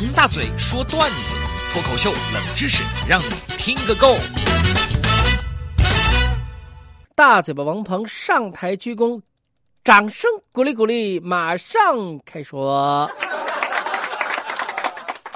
[0.00, 1.34] 王大嘴说段子，
[1.72, 4.14] 脱口秀冷知识，让你听个够。
[7.16, 9.20] 大嘴巴王鹏上台鞠躬，
[9.82, 13.10] 掌声鼓励鼓励，马上开说。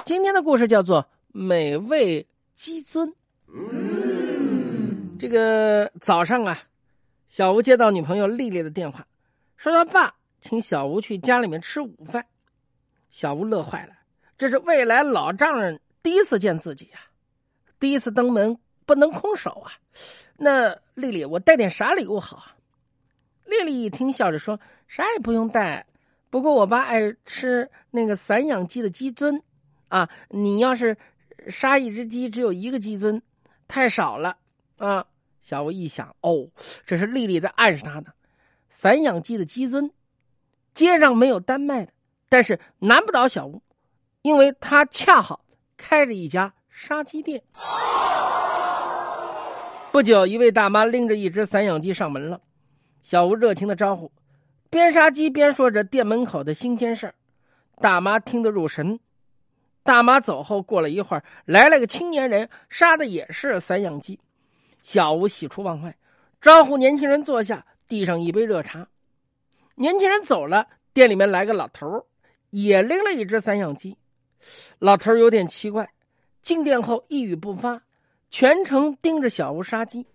[0.05, 1.03] 今天的故事叫做
[1.33, 2.25] 《美味
[2.55, 3.09] 鸡尊》。
[5.19, 6.57] 这个早上啊，
[7.27, 9.05] 小吴接到女朋友丽丽的电话，
[9.57, 12.25] 说他爸请小吴去家里面吃午饭。
[13.09, 13.93] 小吴乐坏了，
[14.37, 16.99] 这是未来老丈人第一次见自己啊，
[17.79, 19.71] 第一次登门不能空手啊。
[20.37, 22.55] 那丽丽，我带点啥礼物好啊？
[23.45, 25.85] 丽丽一听，笑着说：“啥也不用带，
[26.29, 29.41] 不过我爸爱吃那个散养鸡的鸡胗。”
[29.89, 30.97] 啊，你要是
[31.49, 33.21] 杀一只鸡，只有一个鸡尊，
[33.67, 34.37] 太少了
[34.77, 35.05] 啊！
[35.39, 36.49] 小吴一想，哦，
[36.83, 38.11] 这是丽丽在暗示他呢。
[38.69, 39.91] 散养鸡的鸡尊，
[40.73, 41.91] 街上没有单卖的，
[42.27, 43.61] 但是难不倒小吴，
[44.23, 45.41] 因为他恰好
[45.77, 47.43] 开着一家杀鸡店。
[49.91, 52.41] 不久，一位大妈拎着一只散养鸡上门了，
[53.01, 54.11] 小吴热情的招呼，
[54.69, 57.15] 边杀鸡边说着店门口的新鲜事儿，
[57.81, 58.99] 大妈听得入神。
[59.83, 64.17] 大妈走后，过了一会儿，来了个青年人，杀的也是散养鸡。
[64.81, 65.97] 小吴喜出望外，
[66.39, 68.87] 招呼年轻人坐下，递上一杯热茶。
[69.75, 72.05] 年轻人走了，店里面来个老头
[72.51, 73.97] 也拎了一只散养鸡。
[74.79, 75.89] 老头有点奇怪，
[76.41, 77.83] 进店后一语不发，
[78.29, 80.05] 全程盯着小吴杀鸡。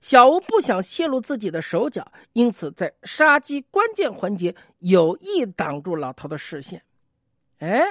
[0.00, 6.82] 小吴不想泄露自己的手脚，因此在杀鸡关键环节有意挡住老头的视线。
[7.58, 7.82] 哎。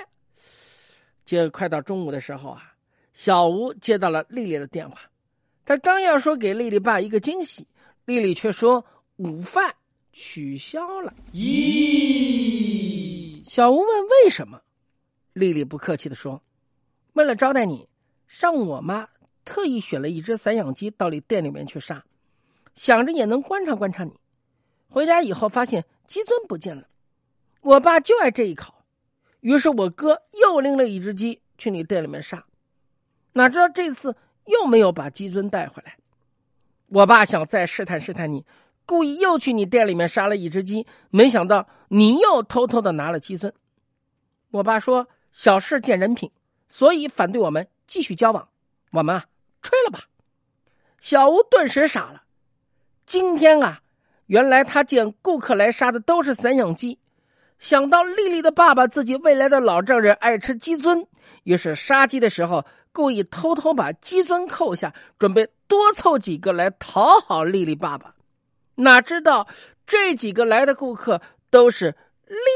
[1.23, 2.75] 就快到中午的时候啊，
[3.11, 5.01] 小吴接到了丽丽的电话，
[5.65, 7.65] 他刚要说给丽丽爸一个惊喜，
[8.05, 9.73] 丽丽却说午饭
[10.13, 11.11] 取消了。
[11.33, 13.43] 咦？
[13.43, 14.61] 小吴问为什么？
[15.35, 16.41] 丽丽不客气的说
[17.11, 17.89] ：“为了招待你，
[18.25, 19.09] 上午我妈
[19.43, 22.05] 特意选了一只散养鸡到你店里面去杀，
[22.73, 24.17] 想着也能观察观察你。
[24.87, 26.87] 回家以后发现鸡尊不见了，
[27.59, 28.75] 我爸就爱这一口。”
[29.41, 32.45] 于是我哥又拎了一只鸡去你店里面杀，
[33.33, 34.15] 哪知道这次
[34.45, 35.97] 又没有把鸡尊带回来。
[36.87, 38.45] 我爸想再试探试探你，
[38.85, 43.53] 故意又去你店里面杀了一只鸡，没想到你又偷偷的拿了鸡尊。
[44.51, 46.31] 我爸说小事见人品，
[46.69, 48.47] 所以反对我们继续交往。
[48.91, 49.25] 我们啊，
[49.61, 50.05] 吹了吧。
[50.97, 52.23] 小吴顿时傻了。
[53.05, 53.81] 今天啊，
[54.27, 56.97] 原来他见顾客来杀的都是散养鸡。
[57.59, 61.05] 想到丽丽的爸爸，自己未来的老丈人爱吃鸡尊，
[61.43, 68.15] 于是杀鸡的时候故意偷偷把鸡尊扣下，准备多凑几个来讨好丽丽爸爸。
[68.75, 69.49] 哪知道
[69.85, 71.93] 这几个来的顾客都是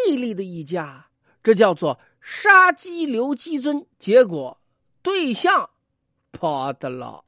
[0.08, 1.08] 丽丽的一家，
[1.44, 3.85] 这叫做杀鸡留鸡尊。
[3.97, 4.59] 结果
[5.02, 5.69] 对象
[6.31, 7.24] 跑的了。